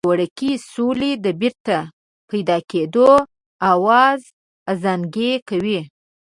[0.05, 1.77] د ورکې سولې د بېرته
[2.29, 3.09] پیدا کېدو
[3.73, 4.19] آواز
[4.71, 5.79] ازانګې کوي.